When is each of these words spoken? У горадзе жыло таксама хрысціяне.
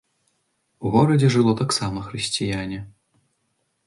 У 0.85 0.93
горадзе 0.95 1.29
жыло 1.35 1.53
таксама 1.59 1.99
хрысціяне. 2.07 2.79